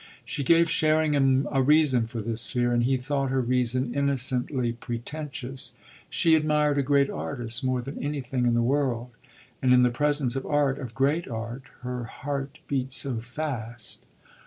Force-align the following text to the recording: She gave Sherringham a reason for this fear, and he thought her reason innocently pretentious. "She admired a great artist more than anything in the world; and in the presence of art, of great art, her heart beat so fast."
She 0.25 0.43
gave 0.43 0.67
Sherringham 0.67 1.47
a 1.51 1.61
reason 1.61 2.07
for 2.07 2.21
this 2.21 2.51
fear, 2.51 2.73
and 2.73 2.85
he 2.85 2.97
thought 2.97 3.29
her 3.29 3.39
reason 3.39 3.93
innocently 3.93 4.73
pretentious. 4.73 5.73
"She 6.09 6.33
admired 6.33 6.79
a 6.79 6.81
great 6.81 7.11
artist 7.11 7.63
more 7.63 7.83
than 7.83 8.03
anything 8.03 8.47
in 8.47 8.55
the 8.55 8.63
world; 8.63 9.11
and 9.61 9.71
in 9.75 9.83
the 9.83 9.91
presence 9.91 10.35
of 10.35 10.43
art, 10.43 10.79
of 10.79 10.95
great 10.95 11.27
art, 11.27 11.61
her 11.83 12.05
heart 12.05 12.57
beat 12.67 12.91
so 12.91 13.19
fast." 13.19 14.03